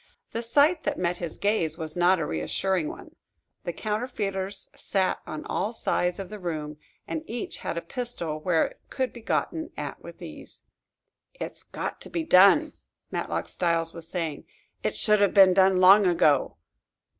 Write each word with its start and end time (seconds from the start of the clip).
The 0.31 0.41
sight 0.41 0.81
that 0.81 0.97
met 0.97 1.17
his 1.17 1.37
gaze 1.37 1.77
was 1.77 1.95
not 1.95 2.17
a 2.19 2.25
reassuring 2.25 2.87
one. 2.87 3.15
The 3.65 3.71
counterfeiters 3.71 4.67
sat 4.75 5.19
on 5.27 5.45
all 5.45 5.71
sides 5.73 6.17
of 6.17 6.29
the 6.31 6.39
room, 6.39 6.77
and 7.07 7.21
each 7.27 7.59
had 7.59 7.77
a 7.77 7.83
pistol 7.83 8.39
where 8.39 8.65
it 8.65 8.81
could 8.89 9.13
be 9.13 9.21
gotten 9.21 9.69
at 9.77 10.01
with 10.03 10.19
ease. 10.19 10.63
"It's 11.35 11.61
got 11.61 12.01
to 12.01 12.09
be 12.09 12.23
done!" 12.23 12.73
Matlock 13.11 13.47
Styles 13.47 13.93
was 13.93 14.07
saying. 14.07 14.45
"It 14.81 14.97
should 14.97 15.21
have 15.21 15.35
been 15.35 15.53
done 15.53 15.79
long 15.79 16.07
ago." 16.07 16.57